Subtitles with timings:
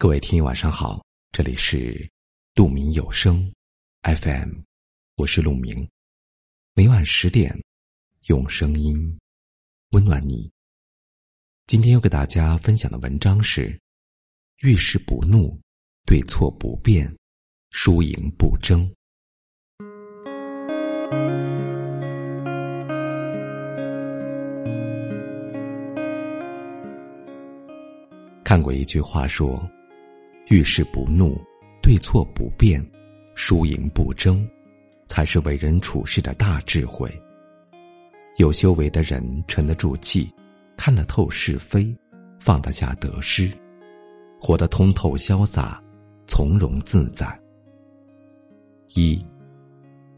[0.00, 2.10] 各位听友晚上好，这里是
[2.54, 3.52] 鹿鸣有声
[4.00, 4.50] FM，
[5.16, 5.86] 我是鹿鸣，
[6.72, 7.54] 每晚十点
[8.28, 9.18] 用声音
[9.90, 10.50] 温暖你。
[11.66, 13.78] 今天要给大家分享的文章是：
[14.62, 15.60] 遇事不怒，
[16.06, 17.14] 对错不辩，
[17.72, 18.90] 输赢不争。
[28.42, 29.62] 看过一句话说。
[30.50, 31.40] 遇事不怒，
[31.80, 32.84] 对错不辩，
[33.36, 34.44] 输赢不争，
[35.06, 37.08] 才是为人处事的大智慧。
[38.36, 40.28] 有修为的人沉得住气，
[40.76, 41.96] 看得透是非，
[42.40, 43.48] 放得下得失，
[44.40, 45.80] 活得通透潇洒，
[46.26, 47.40] 从容自在。
[48.96, 49.24] 一，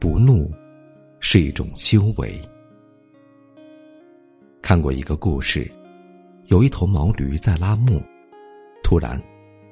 [0.00, 0.50] 不怒，
[1.20, 2.40] 是一种修为。
[4.62, 5.70] 看过一个故事，
[6.46, 8.02] 有一头毛驴在拉磨，
[8.82, 9.22] 突然。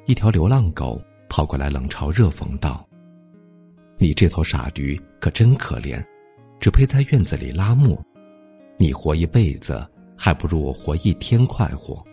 [0.06, 2.86] 一条流浪狗跑过来，冷嘲热讽道
[3.98, 6.04] ：“你这头傻驴可真可怜，
[6.58, 8.02] 只配在院子里拉磨。
[8.76, 12.04] 你活一辈子，还不如我活一天快活。”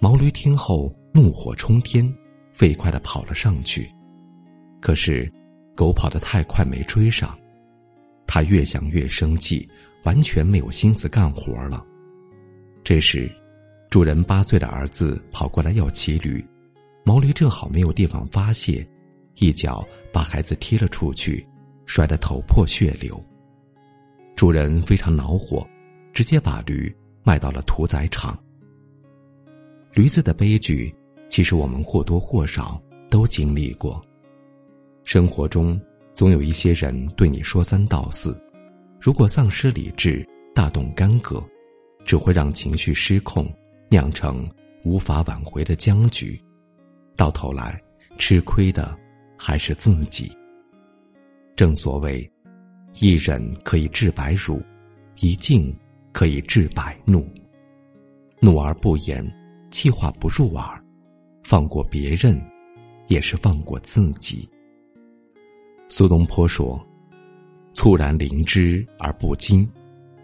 [0.00, 2.12] 毛驴听后怒火冲天，
[2.52, 3.88] 飞快的跑了上去。
[4.80, 5.32] 可是，
[5.76, 7.38] 狗跑得太快，没追上。
[8.26, 9.68] 他越想越生气，
[10.02, 11.84] 完全没有心思干活了。
[12.82, 13.30] 这时，
[13.90, 16.44] 主人八岁的儿子跑过来要骑驴。
[17.04, 18.86] 毛驴正好没有地方发泄，
[19.36, 21.46] 一脚把孩子踢了出去，
[21.84, 23.22] 摔得头破血流。
[24.36, 25.66] 主人非常恼火，
[26.12, 28.38] 直接把驴卖到了屠宰场。
[29.92, 30.94] 驴子的悲剧，
[31.28, 34.02] 其实我们或多或少都经历过。
[35.04, 35.80] 生活中
[36.14, 38.40] 总有一些人对你说三道四，
[39.00, 41.44] 如果丧失理智，大动干戈，
[42.04, 43.52] 只会让情绪失控，
[43.88, 44.48] 酿成
[44.84, 46.40] 无法挽回的僵局。
[47.16, 47.80] 到头来，
[48.18, 48.98] 吃亏的
[49.36, 50.30] 还是自己。
[51.54, 52.30] 正所谓，
[52.98, 54.60] 一忍可以治百辱，
[55.20, 55.74] 一静
[56.12, 57.26] 可以治百怒。
[58.40, 59.24] 怒而不言，
[59.70, 60.82] 气化不入耳，
[61.44, 62.40] 放过别人，
[63.06, 64.48] 也是放过自己。
[65.88, 66.84] 苏东坡说
[67.74, 69.68] ：“猝然临之而不惊，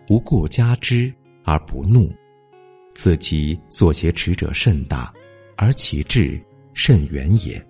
[0.08, 1.12] 无故加之
[1.44, 2.10] 而不怒。
[2.94, 5.12] 自其所挟持者甚大，
[5.56, 6.40] 而其志。”
[6.78, 7.60] 甚远也。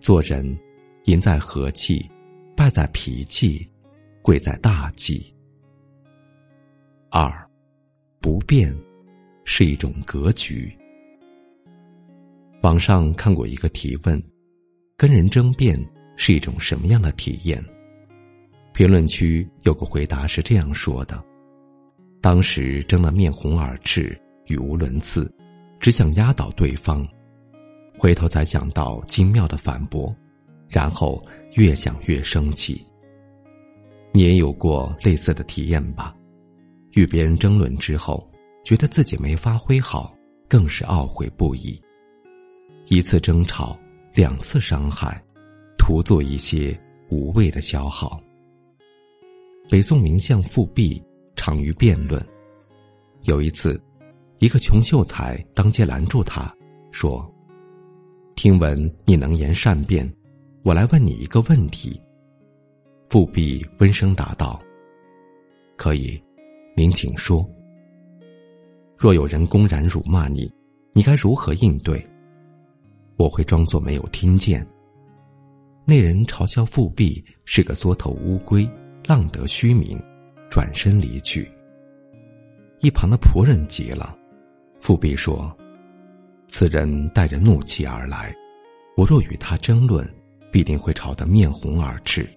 [0.00, 0.56] 做人，
[1.06, 2.08] 赢在和气，
[2.56, 3.68] 败在脾气，
[4.22, 5.34] 贵在大计。
[7.10, 7.28] 二，
[8.20, 8.72] 不变，
[9.44, 10.72] 是一种格局。
[12.62, 14.22] 网上看过一个提问：
[14.96, 15.76] 跟人争辩
[16.16, 17.62] 是一种什么样的体验？
[18.72, 21.20] 评论区有个回答是这样说的：
[22.20, 24.16] 当时争得面红耳赤，
[24.46, 25.28] 语无伦次，
[25.80, 27.04] 只想压倒对方。
[27.98, 30.14] 回头才想到精妙的反驳，
[30.68, 31.20] 然后
[31.54, 32.80] 越想越生气。
[34.12, 36.14] 你也有过类似的体验吧？
[36.92, 38.26] 与别人争论之后，
[38.64, 40.14] 觉得自己没发挥好，
[40.48, 41.80] 更是懊悔不已。
[42.86, 43.76] 一次争吵，
[44.14, 45.20] 两次伤害，
[45.76, 46.78] 徒做一些
[47.10, 48.20] 无谓的消耗。
[49.68, 51.02] 北宋名相富弼
[51.36, 52.24] 常于辩论。
[53.24, 53.78] 有一次，
[54.38, 56.54] 一个穷秀才当街拦住他，
[56.92, 57.28] 说。
[58.38, 60.08] 听闻你能言善辩，
[60.62, 62.00] 我来问你一个问题。
[63.10, 64.62] 富弼温声答道
[65.76, 66.22] ：“可以，
[66.76, 67.44] 您请说。
[68.96, 70.48] 若有人公然辱骂你，
[70.92, 72.00] 你该如何应对？”
[73.18, 74.64] 我会装作没有听见。
[75.84, 78.64] 那人嘲笑富弼是个缩头乌龟，
[79.04, 80.00] 浪得虚名，
[80.48, 81.50] 转身离去。
[82.78, 84.16] 一旁的仆人急了，
[84.78, 85.52] 富弼说。
[86.48, 88.34] 此人带着怒气而来，
[88.96, 90.08] 我若与他争论，
[90.50, 92.28] 必定会吵得面红耳赤。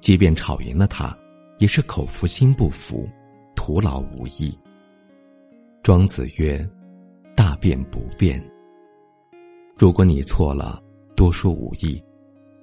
[0.00, 1.16] 即便吵赢了他，
[1.58, 3.08] 也是口服心不服，
[3.54, 4.56] 徒劳无益。
[5.82, 6.66] 庄子曰
[7.36, 8.42] ：“大辩不辩。”
[9.76, 10.82] 如果你错了，
[11.14, 12.02] 多说无益；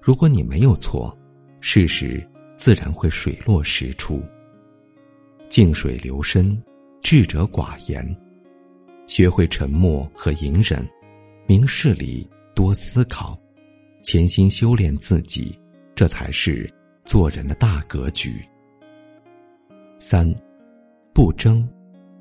[0.02, 1.16] 如果你没有错，
[1.62, 2.28] 事实
[2.58, 4.22] 自然会水落石出。
[5.48, 6.62] 静水流深，
[7.02, 8.04] 智者寡言。
[9.08, 10.88] 学会沉默和隐忍，
[11.48, 13.40] 明事理，多思考，
[14.04, 15.58] 潜心修炼自己，
[15.94, 16.72] 这才是
[17.04, 18.44] 做人的大格局。
[20.00, 20.34] 三，
[21.14, 21.68] 不争，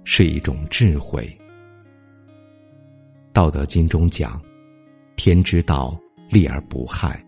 [0.04, 1.26] 是一种智慧。
[3.32, 4.40] 道德经中讲
[5.16, 5.98] ：“天之道，
[6.28, 7.18] 利而不害；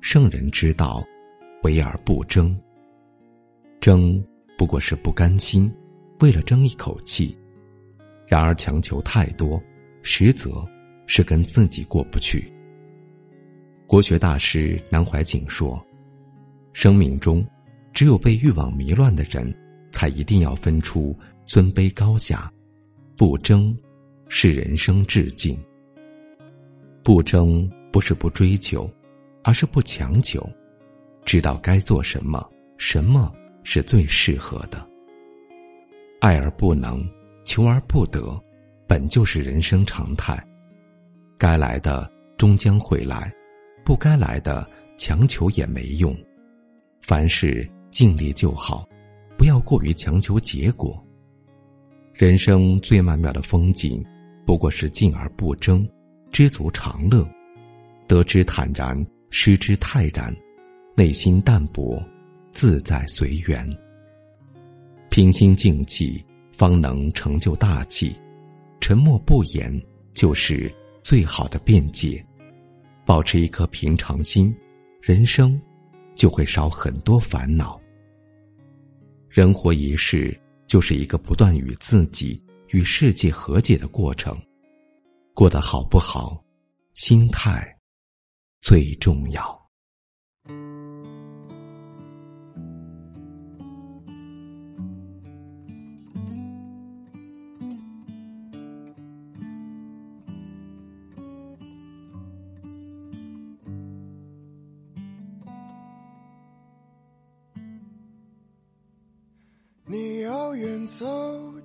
[0.00, 1.04] 圣人之道，
[1.62, 2.58] 为而不争。”
[3.80, 4.24] 争
[4.56, 5.70] 不过是不甘心，
[6.20, 7.36] 为了争一口气。
[8.32, 9.62] 然而，强求太多，
[10.00, 10.66] 实则
[11.06, 12.50] 是跟自己过不去。
[13.86, 15.78] 国学大师南怀瑾说
[16.72, 17.46] ：“生命中，
[17.92, 19.54] 只有被欲望迷乱的人，
[19.92, 21.14] 才一定要分出
[21.44, 22.50] 尊卑高下。
[23.18, 23.76] 不争，
[24.30, 25.54] 是人生致敬。
[27.02, 28.90] 不争不是不追求，
[29.44, 30.48] 而是不强求，
[31.26, 33.30] 知道该做什么，什么
[33.62, 34.82] 是最适合的。
[36.18, 37.06] 爱而不能，
[37.44, 38.40] 求而不得，
[38.86, 40.42] 本就是人生常态。
[41.38, 43.32] 该来的终将会来。”
[43.84, 44.64] 不该来的，
[44.96, 46.16] 强求也没用。
[47.00, 48.88] 凡事尽力就好，
[49.36, 51.04] 不要过于强求结果。
[52.14, 54.00] 人生最曼妙的风景，
[54.46, 55.84] 不过是静而不争，
[56.30, 57.28] 知足常乐，
[58.06, 60.32] 得之坦然，失之泰然，
[60.94, 62.00] 内心淡泊，
[62.52, 63.68] 自在随缘。
[65.10, 68.14] 平心静气，方能成就大器；
[68.80, 69.82] 沉默不言，
[70.14, 70.72] 就是
[71.02, 72.24] 最好的辩解。
[73.04, 74.54] 保持一颗平常心，
[75.00, 75.60] 人生
[76.14, 77.80] 就会少很多烦恼。
[79.28, 84.40] 人活一世，就是一个不断与自己、与世界和解的过程。
[85.34, 86.44] 过得好不好，
[86.94, 87.74] 心态
[88.60, 89.61] 最重要。
[109.92, 111.04] 你要远走，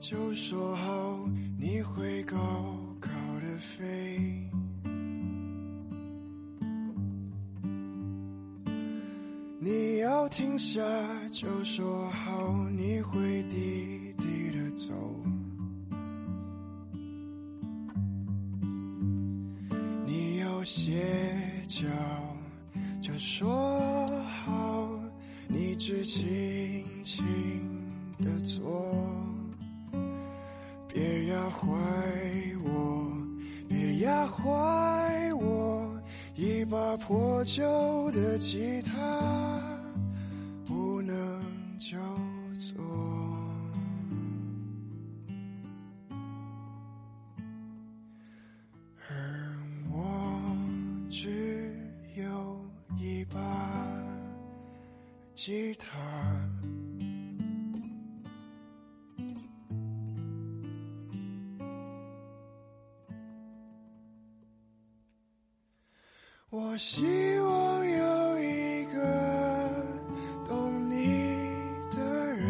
[0.02, 2.36] 就说好你会高
[3.00, 3.10] 高
[3.40, 4.20] 的飞。
[9.62, 10.82] 你要停下，
[11.32, 14.94] 就说好你会低低的走。
[20.06, 21.02] 你要歇
[21.70, 21.88] 脚，
[23.02, 24.90] 就说好
[25.48, 27.26] 你只轻轻。
[28.19, 28.92] 的错，
[30.88, 31.68] 别压坏
[32.64, 33.12] 我，
[33.69, 36.02] 别压坏我，
[36.36, 39.62] 一把破旧的吉他
[40.66, 41.16] 不能
[41.78, 41.98] 就
[42.58, 42.84] 错，
[49.08, 49.12] 而
[49.92, 50.58] 我
[51.10, 51.72] 只
[52.16, 52.60] 有
[53.00, 53.40] 一把
[55.36, 55.88] 吉他。
[66.78, 67.02] 我希
[67.40, 69.02] 望有一个
[70.46, 70.96] 懂你
[71.90, 71.98] 的
[72.36, 72.46] 人，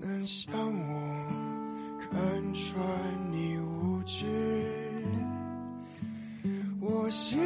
[0.00, 1.24] 能像我
[2.00, 2.10] 看
[2.52, 2.74] 穿
[3.30, 4.26] 你无知。
[6.80, 7.39] 我希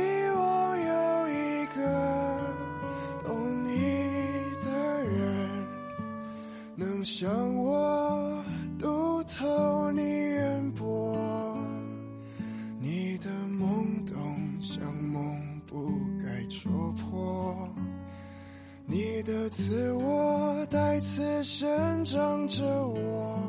[19.17, 23.41] 你的自我再次生长着我，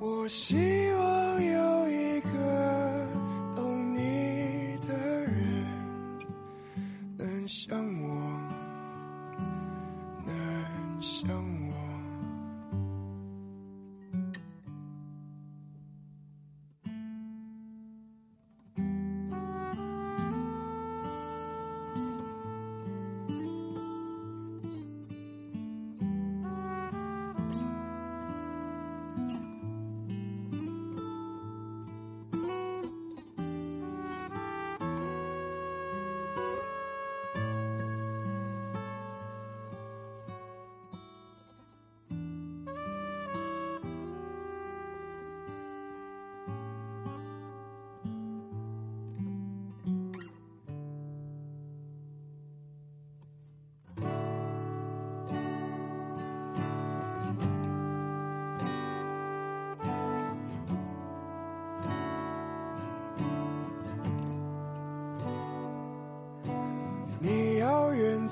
[0.00, 0.56] 我希
[0.98, 2.03] 望有一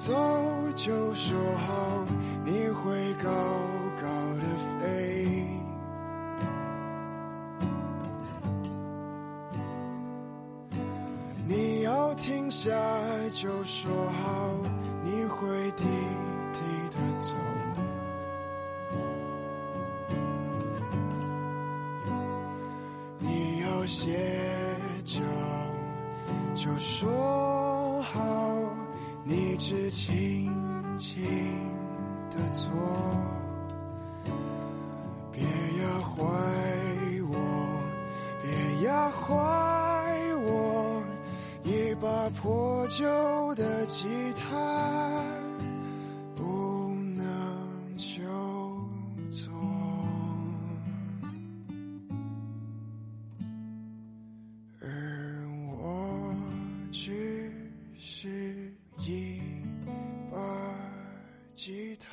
[0.05, 0.13] 走
[0.75, 2.05] 就说好，
[2.45, 3.31] 你会高
[4.03, 4.43] 高的
[4.81, 5.47] 飞。
[11.47, 12.69] 你要停下
[13.33, 13.93] 就说
[14.25, 14.57] 好，
[15.05, 15.85] 你会低
[16.53, 17.35] 低的走。
[23.21, 23.53] 你。
[23.83, 24.17] 要歇
[25.05, 25.21] 脚，
[26.55, 28.21] 就说好，
[29.65, 30.53] 是轻
[30.99, 31.23] 轻
[32.33, 32.69] 的做，
[35.31, 36.25] 别压坏
[37.31, 37.35] 我，
[38.43, 39.33] 别压坏
[40.45, 41.01] 我，
[41.63, 44.53] 一把破旧的吉他。
[61.55, 62.09] 吉他。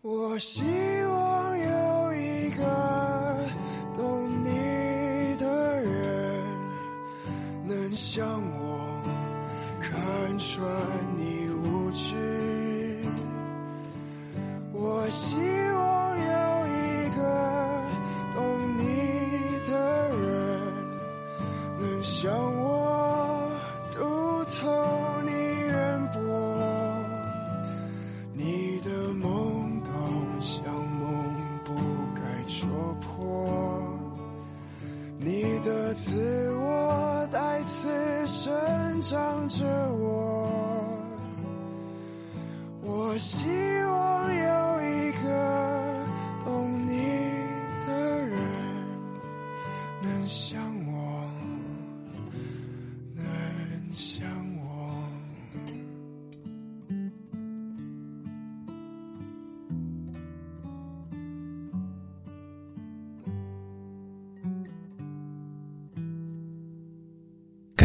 [0.00, 0.64] 我心
[35.94, 37.86] 自我带刺
[38.26, 38.50] 生
[39.02, 39.64] 长着
[39.98, 40.48] 我，
[42.82, 43.46] 我希